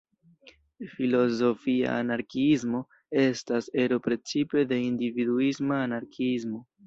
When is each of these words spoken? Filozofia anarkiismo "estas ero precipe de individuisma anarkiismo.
Filozofia 0.91 1.91
anarkiismo 2.03 2.81
"estas 3.25 3.69
ero 3.85 4.01
precipe 4.07 4.65
de 4.73 4.81
individuisma 4.89 5.81
anarkiismo. 5.89 6.65